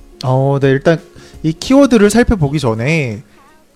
[0.23, 0.99] 어, 네, 일단
[1.43, 3.23] 이 키워드를 살펴보기 전에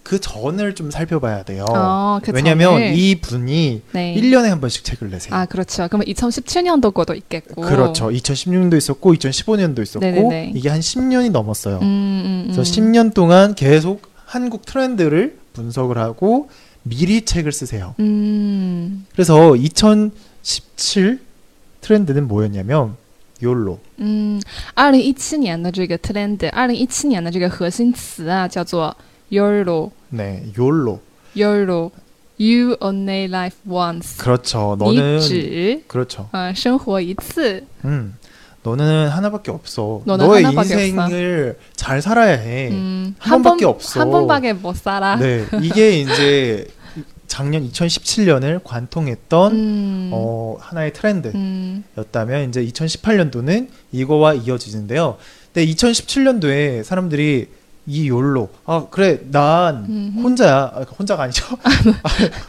[0.04, 1.66] 그 전을 좀 살펴봐야 돼요.
[1.68, 2.94] 어, 그 왜냐면 전을.
[2.96, 4.16] 이 분이 네.
[4.16, 5.34] 1년에 한 번씩 책을 내세요.
[5.34, 5.88] 아 그렇죠.
[5.88, 7.64] 그러면 2017년도 거도 있겠고.
[7.64, 8.10] 그렇죠.
[8.10, 10.52] 2016년도 있었고 2015년도 있었고 네네네.
[10.54, 11.78] 이게 한 10년이 넘었어요.
[11.78, 12.52] 음, 음, 음.
[12.52, 16.50] 그래서 10년 동안 계속 한국 트렌드를 분석을 하고
[16.84, 17.96] 미리 책을 쓰세요.
[18.00, 21.20] 음, 그래서 2017
[21.82, 22.96] 트렌드는 뭐였냐면
[23.45, 23.79] 욜로.
[23.97, 24.41] 嗯，
[24.75, 28.95] 二零一七年的这个 trend，二零一七年的这个核心词啊，叫做
[29.31, 30.99] YOLO 네, 욜로.
[31.35, 31.91] YOLO
[32.39, 34.75] You only live once， 그렇죠.
[34.79, 36.29] 你 너는 只 그렇죠.
[36.33, 38.15] 呃生活一次， 음.
[38.63, 40.03] 너는 하나밖에 없어.
[40.05, 42.69] 너는 너의 하나밖에 인생을 잘 살아야 해.
[42.71, 44.01] 음, 한 번밖에 없어.
[44.01, 45.17] 한 번밖에 못 살아.
[45.17, 46.67] 네, 이게 이제
[47.36, 55.18] 작년 2017년을 관통했던 음, 어, 하나의 트렌드였다면 음, 이제 2018년도는 이거와 이어지는데요.
[55.54, 57.50] 근데 2017년도에 사람들이
[57.88, 60.22] 이 욜로 아 그래 난 음흠.
[60.22, 61.46] 혼자야 아, 혼자가 아니죠?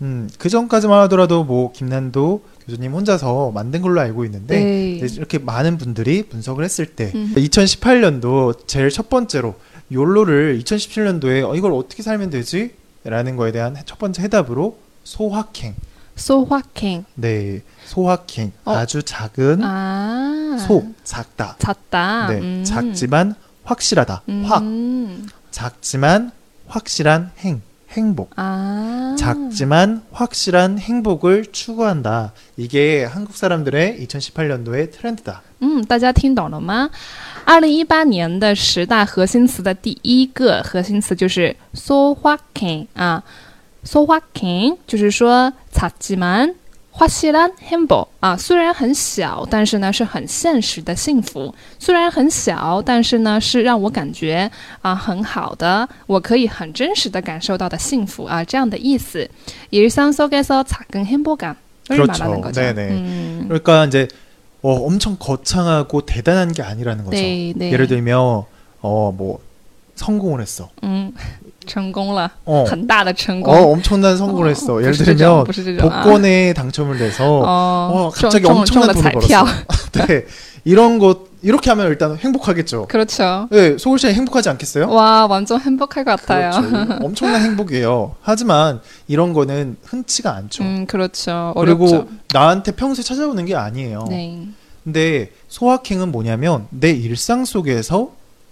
[0.02, 5.40] 음, 그 전까지만 하더라도 뭐 김난도 교수님 혼자서 만든 걸로 알고 있는데 对 이제 이렇게
[5.40, 7.34] 많은 분들이 분석을 했을 때 음.
[7.36, 9.56] 2018년도 제일 첫 번째로
[9.93, 12.75] 욜로를 2017년도에 어, 이걸 어떻게 살면 되지?
[13.05, 15.75] 라는 거에 대한 첫 번째 해답으로 소확행.
[16.17, 18.53] 소확행 네, 소확행.
[18.65, 18.73] 어.
[18.73, 21.57] 아주 작은 아 소, 작다.
[21.59, 22.29] 작다.
[22.29, 22.65] 네, 음.
[22.65, 23.35] 작지만
[23.65, 24.23] 확실하다.
[24.45, 25.27] 확, 음.
[25.51, 26.31] 작지만
[26.67, 28.32] 확실한 행, 행복.
[28.36, 32.34] 아 작지만 확실한 행복을 추구한다.
[32.58, 35.42] 이게 한국 사람들의 2018년도의 트렌드다.
[35.60, 36.90] 嗯，大家听懂了吗？
[37.46, 43.24] 二零一八年的十大核心词的第一个核心词就是 so확행 啊，
[43.86, 46.54] so확행 就是说작지만
[47.00, 51.54] 확실한행복啊，虽然很小，但是呢是很现实的幸福。
[51.78, 54.50] 虽然很小，但是呢是让我感觉
[54.82, 59.28] 啊很好的，我可以很真实的感受到的幸福啊，这样的意思。
[59.72, 61.56] 일상속에서작은행복감을
[61.90, 62.08] 그렇죠.
[62.08, 62.62] 말하는 거죠.
[62.62, 62.90] 네네.
[62.92, 63.46] 음.
[63.50, 64.08] 그러니까 이제
[64.62, 67.18] 어, 엄청 거창하고 대단한 게 아니라는 거죠.
[67.18, 67.72] 네, 네.
[67.72, 68.46] 예를 들면
[68.82, 69.40] 어 뭐
[69.96, 70.70] 성공을 했어.
[70.84, 70.99] 嗯，
[71.70, 73.54] 成功了， 어, 很大的成功。
[73.54, 74.74] 어 엄청난 성공을 했어.
[74.74, 76.04] 不 예를 是这种， 들면 不是这种啊。
[76.04, 79.28] 복권에 당첨을 돼서 哦 어, ， 갑자기 中中中 엄청난 了 돈을 彩 벌었어.
[79.28, 79.46] 票，
[80.08, 80.26] 네.
[80.64, 82.88] 이런 것 이렇게 하면 일단 행복하겠죠.
[82.88, 83.48] 그렇죠.
[83.52, 84.90] 네, 소울 씨 행복하지 않겠어요?
[84.90, 86.60] 와, 완전 행복할 것 같아요.
[86.60, 87.06] 그렇죠.
[87.06, 88.16] 엄청난 행복이에요.
[88.24, 90.64] 하지만 이런 거는 흔치가 않죠.
[90.64, 91.54] 음, 그렇죠.
[91.56, 92.08] 그리고 어렵죠.
[92.34, 94.06] 나한테 평소에 찾아오는 게 아니에요.
[94.10, 94.48] 네.
[94.84, 98.10] 근데 소확행은 뭐냐면 내 일상 속에서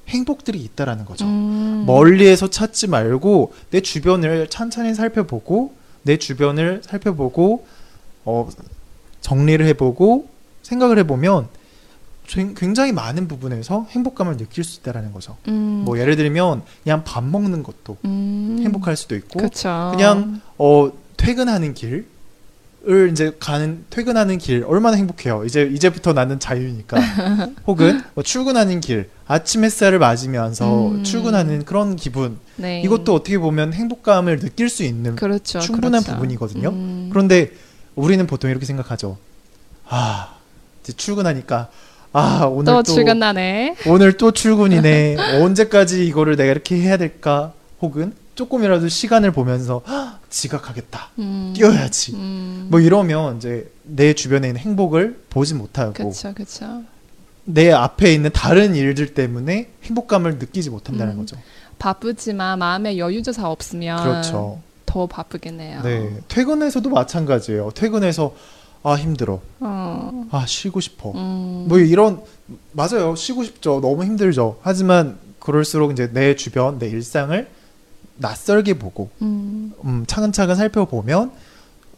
[0.09, 1.25] 행복들이 있다라는 거죠.
[1.27, 7.67] 음, 멀리에서 찾지 말고 내 주변을 찬찬히 살펴보고 내 주변을 살펴보고
[8.25, 8.49] 어,
[9.21, 10.29] 정리를 해보고
[10.63, 11.49] 생각을 해보면
[12.27, 15.37] 쟁- 굉장히 많은 부분에서 행복감을 느낄 수 있다라는 거죠.
[15.49, 15.83] 음.
[15.85, 18.59] 뭐 예를 들면 그냥 밥 먹는 것도 음.
[18.63, 19.91] 행복할 수도 있고 그쵸.
[19.93, 22.07] 그냥 어 퇴근하는 길
[22.89, 25.45] 을 이제 가는 퇴근하는 길 얼마나 행복해요.
[25.45, 26.97] 이제 이제부터 나는 자유니까.
[27.67, 31.05] 혹은 뭐 출근하는 길 아침 햇살을 맞으면서 음.
[31.05, 32.81] 출근하는 그런 기분 네.
[32.81, 35.61] 이것도 어떻게 보면 행복감을 느낄 수 있는 그렇죠.
[35.61, 36.15] 충분한 그렇죠.
[36.15, 36.69] 부분이거든요.
[36.71, 37.09] 음.
[37.13, 37.51] 그런데
[37.95, 39.19] 우리는 보통 이렇게 생각하죠.
[39.87, 40.37] 아
[40.83, 41.69] 이제 출근하니까
[42.15, 43.77] 아 오늘 또 또 출근하네.
[43.87, 45.17] 오늘 또 출근이네.
[45.43, 47.53] 언제까지 이거를 내가 이렇게 해야 될까?
[47.83, 51.09] 혹은 조금이라도 시간을 보면서 "헉, 지각하겠다.
[51.19, 51.53] 음.
[51.57, 52.15] 뛰어야지.
[52.15, 52.69] 음.
[52.71, 56.85] 뭐 이러면 이제 내 주변에 있는 행복을 보지 못하고 그렇죠, 그렇죠.
[57.45, 61.19] 내 앞에 있는 다른 일들 때문에 행복감을 느끼지 못한다는 음.
[61.19, 61.37] 거죠.
[61.81, 64.61] 바쁘지만 마음에 여유조차 없으면 그렇죠.
[64.87, 65.83] 더 바쁘겠네요.
[65.83, 66.09] 네.
[66.29, 67.73] 퇴근에서도 마찬가지예요.
[67.75, 68.37] 퇴근해서
[68.85, 69.41] 아 힘들어.
[69.59, 70.27] 어.
[70.31, 71.11] 아 쉬고 싶어.
[71.17, 71.65] 음.
[71.69, 72.23] 뭐 이런
[72.71, 73.17] 맞아요.
[73.17, 73.81] 쉬고 싶죠.
[73.81, 74.59] 너무 힘들죠.
[74.63, 77.58] 하지만 그럴수록 이제 내 주변, 내 일상을
[78.19, 79.73] 낯설게 보고 음.
[79.85, 81.33] 음, 차근차근 살펴보면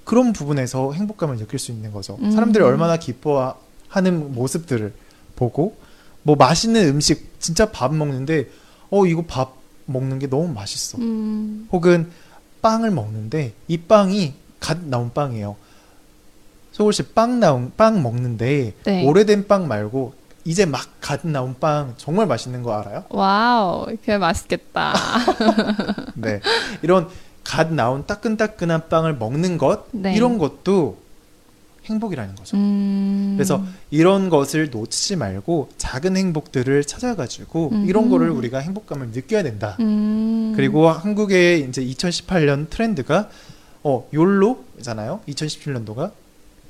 [0.05, 2.19] 그런 부분에서 행복감을 느낄 수 있는 거죠.
[2.21, 2.31] 음.
[2.31, 4.93] 사람들이 얼마나 기뻐하는 모습들을
[5.37, 5.77] 보고
[6.23, 8.49] 뭐 맛있는 음식 진짜 밥 먹는데
[8.91, 9.57] 어 이거 밥
[9.87, 10.99] 먹는 게 너무 맛있어.
[10.99, 11.69] 음.
[11.73, 12.11] 혹은
[12.63, 15.57] 빵을 먹는데 이 빵이 갓 나온 빵이에요.
[16.73, 19.05] 서울시 빵 나온 빵 먹는데 네.
[19.07, 20.15] 오래된 빵 말고
[20.45, 23.05] 이제 막 갓 나온 빵 정말 맛있는 거 알아요?
[23.09, 24.95] 와우, 이렇게 맛있겠다.
[26.15, 26.41] 네.
[26.83, 27.09] 이런
[27.43, 30.15] 갓 나온 따끈따끈한 빵을 먹는 것 네.
[30.15, 30.99] 이런 것도
[31.87, 32.57] 행복이라는 거죠.
[32.57, 33.35] 음.
[33.37, 37.89] 그래서 이런 것을 놓치지 말고 작은 행복들을 찾아가지고 음.
[37.89, 39.77] 이런 거를 우리가 행복감을 느껴야 된다.
[39.81, 40.53] 음.
[40.55, 43.31] 그리고 한국의 이제 2018년 트렌드가
[43.83, 45.23] 어 욜로잖아요.
[45.27, 46.13] 2017년도가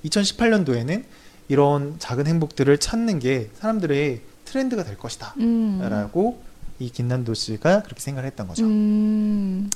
[0.07, 1.05] 2018년도에는
[1.50, 5.34] 이런 작은 행복들을 찾는 게 사람들의 트렌드가 될 것이다.
[5.38, 6.40] 嗯 라고
[6.78, 8.66] 이 김난도 씨가 그렇게 생각을 했던 거죠.
[8.66, 9.70] 嗯，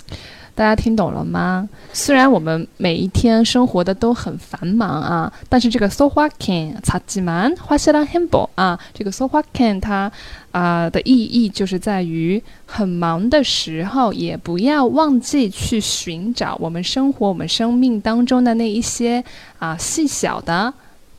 [0.53, 1.69] 大家听懂了吗？
[1.93, 10.11] 虽然我们每一天生活的都很繁忙啊，但是这个 so h a can 하지만화실한 행복啊，这个 so h a can 它
[10.51, 19.23] 啊、的意义就是在于很忙的时候，也不要忘记去寻找我们生活、我们生命当中的那一些
[19.59, 20.73] 啊细小的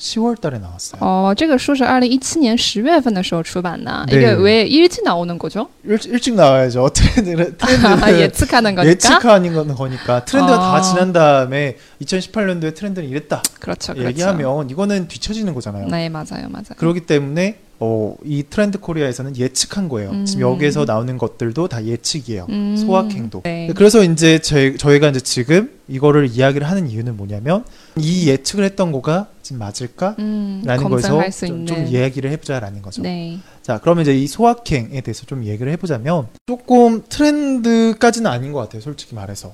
[0.00, 0.98] 10월 달에 나왔어요.
[1.02, 4.06] 哦，这个书是二零一七年十月份的时候出版的。
[4.08, 4.16] 네.
[4.16, 5.68] 이게 왜 일찍 나오는 거죠?
[5.84, 6.88] 일, 일찍 나와야죠.
[6.94, 8.90] 트렌드를 트렌드를 예측하는 거니까.
[8.90, 10.72] 예측하는 건 거니까 트렌드가 어.
[10.72, 14.08] 다 지난 다음에 2018년도에 트렌드는 이랬다 그렇죠, 그렇죠.
[14.08, 15.88] 얘기하면 이거는 뒤처지는 거잖아요.
[15.88, 16.76] 네, 맞아요, 맞아요.
[16.78, 20.10] 그렇기 때문에 어, 이 트렌드 코리아에서는 예측한 거예요.
[20.10, 20.24] 음.
[20.26, 22.46] 지금 여기에서 나오는 것들도 다 예측이에요.
[22.50, 23.40] 음, 소확행도.
[23.44, 23.70] 네.
[23.74, 27.64] 그래서 이제 제, 저희가 이제 지금 이거를 이야기를 하는 이유는 뭐냐면
[27.96, 30.15] 이 예측을 했던 거가 지금 맞을까?
[30.17, 31.67] 음, 라는 거에서 좀.
[31.67, 33.03] 좀 이야기를 해보자라는 거죠.
[33.03, 33.37] 네.
[33.61, 38.81] 자, 그러면 이제 이 소확행에 대해서 좀 얘기를 해보자면 조금 트렌드까지는 아닌 것 같아요.
[38.81, 39.53] 솔직히 말해서.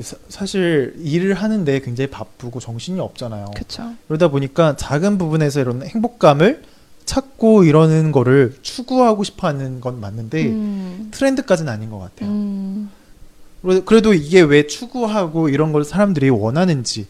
[0.00, 3.50] 사, 사실 일을 하는데 굉장히 바쁘고 정신이 없잖아요.
[3.54, 3.92] 그렇죠.
[4.08, 6.62] 그러다 보니까 작은 부분에서 이런 행복감을
[7.04, 12.30] 찾고 이러는 거를 추구하고 싶어 하는 건 맞는데 음, 트렌드까지는 아닌 것 같아요.
[12.30, 12.88] 음,
[13.60, 17.06] 그래- 그래도 이게 왜 추구하고 이런 걸 사람들이 원하는지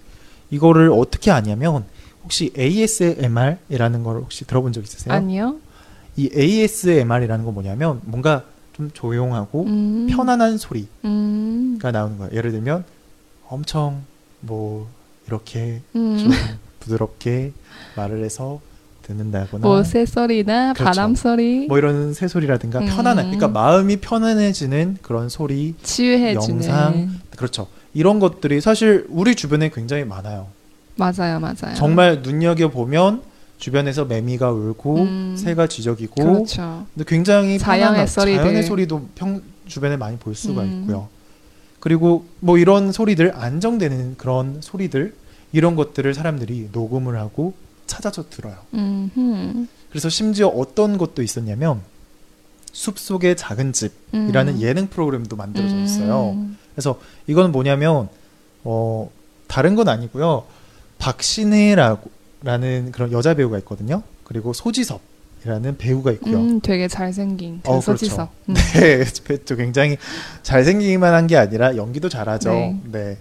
[0.50, 1.84] 이거를 어떻게 아냐면
[2.24, 5.14] 혹시 ASMR이라는 걸 혹시 들어본 적 있으세요?
[5.14, 5.56] 아니요.
[6.16, 12.32] 이 ASMR이라는 건 뭐냐면 뭔가 좀 조용하고 음, 편안한 소리가 음, 나오는 거예요.
[12.34, 12.84] 예를 들면
[13.48, 14.02] 엄청
[14.40, 14.88] 뭐
[15.26, 16.18] 이렇게 음.
[16.18, 16.30] 좀
[16.80, 17.52] 부드럽게
[17.96, 18.60] 말을 해서
[19.02, 20.84] 듣는다거나 뭐 새소리나 그렇죠.
[20.84, 22.86] 바람 소리 뭐 이런 새소리라든가 음.
[22.86, 27.10] 편안한 그러니까 마음이 편안해지는 그런 소리 치유해주는 영상.
[27.36, 27.66] 그렇죠.
[27.94, 30.48] 이런 것들이 사실 우리 주변에 굉장히 많아요.
[30.96, 31.74] 맞아요, 맞아요.
[31.76, 33.22] 정말 눈여겨 보면
[33.58, 35.36] 주변에서 매미가 울고 음.
[35.38, 36.86] 새가 쥐저기고 그렇죠.
[36.94, 38.42] 근데 굉장히 자연의 소리들.
[38.42, 40.80] 자연의 소리도 평 주변에 많이 볼 수가 음.
[40.82, 41.08] 있고요.
[41.78, 45.14] 그리고 뭐 이런 소리들 안정되는 그런 소리들
[45.52, 47.54] 이런 것들을 사람들이 녹음을 하고
[47.86, 48.56] 찾아서 들어요.
[48.74, 51.80] 음, 그래서 심지어 어떤 것도 있었냐면
[52.72, 56.30] 숲 속의 작은 집이라는 예능 프로그램도 만들어져 있어요.
[56.30, 56.56] 음.
[56.74, 58.08] 그래서 이건 뭐냐면
[58.64, 59.10] 어
[59.46, 60.44] 다른 건 아니고요.
[61.01, 62.09] 박신혜라고
[62.43, 64.03] 라는 그런 여자 배우가 있거든요.
[64.23, 65.01] 그리고 소지섭
[65.43, 66.37] 이라는 배우가 있고요.
[66.37, 68.29] 음, 되게 잘생긴 어, 서지석.
[68.49, 68.53] 음.
[68.53, 69.03] 네,
[69.45, 69.97] 또 굉장히
[70.43, 72.49] 잘생기기만 한 게 아니라 연기도 잘하죠.
[72.51, 72.79] 네.
[72.91, 73.17] 네.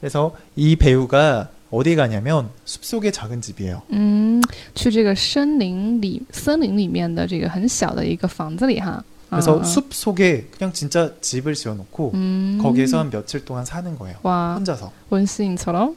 [0.00, 3.82] 그래서 이 배우가 어디 가냐면 숲속의 작은 집이에요.
[3.92, 4.40] 嗯，
[4.74, 9.02] 去这个森林里，森林里面的这个很小的一个房子里哈。
[9.35, 12.59] 그래서 아, 아, 숲 속에 그냥 진짜 집을 지어놓고 음.
[12.61, 14.17] 거기에서 한 며칠 동안 사는 거예요.
[14.23, 14.55] 와.
[14.55, 14.91] 혼자서.
[15.09, 15.95] 원시인처럼?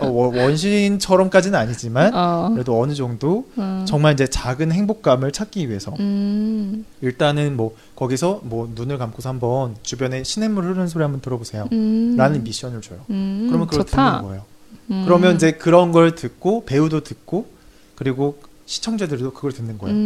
[0.00, 2.50] 어, 원시인처럼까지는 아니지만 어.
[2.52, 3.84] 그래도 어느 정도 음.
[3.86, 6.84] 정말 이제 작은 행복감을 찾기 위해서 음.
[7.00, 11.68] 일단은 뭐 거기서 뭐 눈을 감고서 한번 주변에 시냇물 흐르는 소리 한번 들어보세요.
[11.72, 12.16] 음.
[12.16, 13.00] 라는 미션을 줘요.
[13.10, 14.16] 음, 그러면 그걸 좋다.
[14.18, 14.44] 듣는 거예요.
[14.90, 15.02] 음.
[15.04, 17.46] 그러면 이제 그런 걸 듣고 배우도 듣고
[17.94, 19.96] 그리고 시청자들도 그걸 듣는 거예요.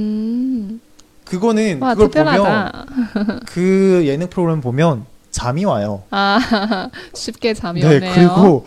[1.22, 2.86] 음, 그거는 와, 그걸 보면 특별하다.
[3.46, 6.02] 그 예능 프로그램 보면 잠이 와요.
[6.10, 6.38] 아,
[7.14, 8.12] 쉽게 잠이 네, 오네요.
[8.14, 8.66] 그리고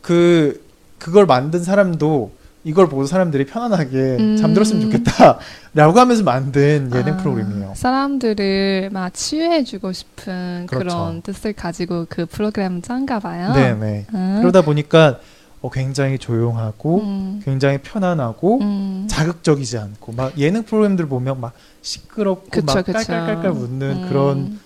[0.00, 0.64] 그
[0.98, 2.32] 그걸 만든 사람도
[2.62, 4.36] 이걸 보고 사람들이 편안하게 음.
[4.36, 7.72] 잠들었으면 좋겠다라고 하면서 만든 예능 아, 프로그램이에요.
[7.74, 10.96] 사람들을 막 치유해주고 싶은 그 그렇죠.
[10.96, 13.52] 런 뜻을 가지고 그 프로그램 짠가 봐요.
[13.54, 14.06] 네, 네.
[14.12, 15.20] 음, 그러다 보니까
[15.62, 19.06] 어, 굉장히 조용하고 음, 굉장히 편안하고 음.
[19.10, 21.52] 자극적이지 않고 막 예능 프로그램들 보면 막
[21.82, 22.92] 시끄럽고 그쵸, 막 그쵸.
[22.92, 24.60] 깔깔깔깔 웃는 음, 그런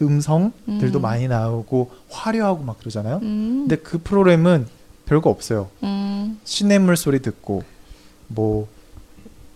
[0.00, 1.02] 음성들도 음.
[1.02, 3.16] 많이 나오고 화려하고 막 그러잖아요.
[3.22, 4.66] 음, 근데 그 프로그램은
[5.06, 5.68] 별거 없어요.
[5.82, 7.64] 음, 시냇물 소리 듣고
[8.28, 8.68] 뭐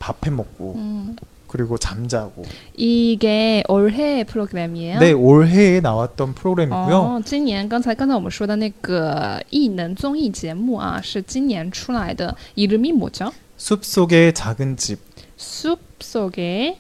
[0.01, 1.17] 밥해 먹고 음.
[1.54, 2.44] 그리고 잠자고.
[2.76, 5.00] 이게 올해 프로그램이에요?
[5.00, 6.96] 네, 올해에 나왔던 프로그램이고요.
[6.96, 15.00] 哦，今年刚才刚才我们说的那个艺能综艺节目啊，是今年出来的，이름이뭐죠 숲속의 작은 집.
[15.38, 16.78] 숲속의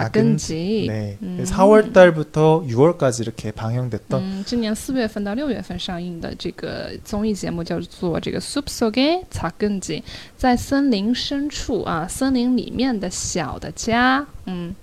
[0.00, 0.86] 작은 작은 집。
[0.88, 1.18] 네.
[1.22, 1.44] 음.
[1.46, 10.02] 4월 달부터 6월까지 이렇게 방영됐던 嗯，今年四月份到六月份上映的这个综艺节目叫做这个《숲속의작은 집》，
[10.36, 14.26] 在森林深处啊，森林里面的小的家。
[14.46, 14.74] 嗯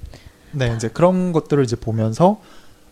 [0.52, 2.40] 네, 이제 그런 것들을 이제 보면서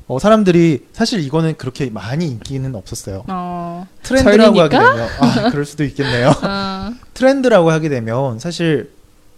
[0.08, 3.24] 어, 사람들이 사실 이거는 그렇게 많이 인기는 없었어요.
[3.28, 4.94] 哦， 트렌드라고 하게 절이니까?
[4.96, 6.32] 되면 아, 그럴 수도 있겠네요.
[6.44, 8.92] 嗯 트렌드라고 하게 되면 사실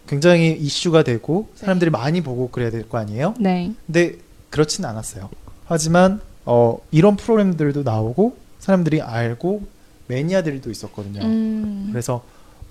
[0.09, 3.35] 굉장히 이슈가 되고 사람들이 많이 보고 그래야 될 거 아니에요?
[3.38, 4.17] ，네， 근데
[4.50, 5.29] 그렇진 않았어요.
[5.67, 9.62] 하지만 어, 이런 프로그램들도 나오고 사람들이 알고
[10.07, 11.21] 매니아들도 있었거든요.
[11.23, 12.25] 嗯 그래서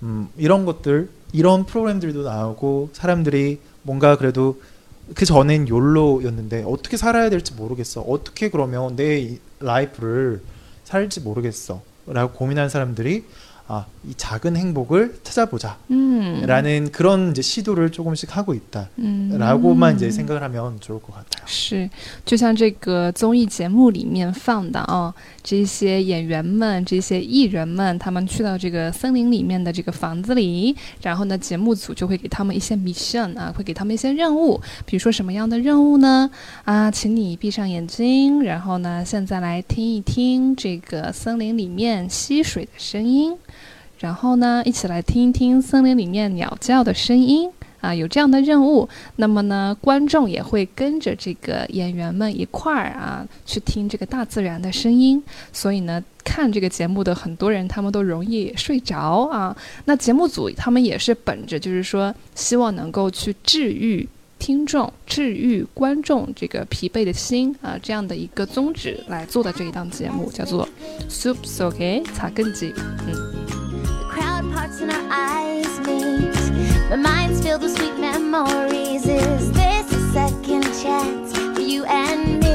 [0.04, 4.60] 음, 이런 것들 이런 프로그램들도 나오고 사람들이 뭔가 그래도
[5.16, 8.02] 그 전엔 욜로였는데 어떻게 살아야 될지 모르겠어.
[8.02, 10.42] 어떻게 그러면 내 이- life를
[10.84, 11.82] 살지 모르겠어.
[12.08, 13.26] 라고 고민하는 사람들이
[13.69, 15.79] 아, 이 작은 행복을 찾아보자.
[15.89, 18.89] 嗯 라는 그런 이제 시도를 조금씩 하고 있다.
[18.99, 21.47] 嗯 라고만 이제 생각을 하면 좋을 것 같아요.
[21.47, 21.89] 是，
[22.25, 36.29] 就像这个综艺节目里面放的啊，这些演员们、这些艺人们，他们去到这个森林里面的这个房子里，然后呢，节目组就会给他们一些 mission 啊，会给他们一些任务，比如说什么样的任务呢？
[36.65, 43.37] 啊，请你闭上眼睛，然后呢，现在来听一听这个森林里面溪水的声音，
[44.00, 47.50] 然后呢，一起来听一听森林里面鸟叫的声音。
[47.80, 55.24] 啊，有这样的任务，那么呢，观众也会跟着这个演员们一块儿啊，去听这个大自然的声音。
[55.54, 59.56] 所以呢，看这个节目的很多人，他们都容易睡着啊。
[59.86, 70.68] 那节目组他们也是本着就是说，希望能够去治愈听众、治愈观众这个疲惫的心啊，这样的一个宗旨来做的这一档节目，叫做
[71.12, 72.72] 《Soup So K 茶根鸡》。
[72.74, 73.47] The
[74.68, 76.90] hearts and our eyes meet.
[76.90, 79.06] My mind's filled with sweet memories.
[79.06, 82.47] Is this a second chance for you and me?